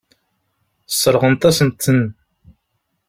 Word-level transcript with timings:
Sseṛɣent-asent-ten. 0.91 2.01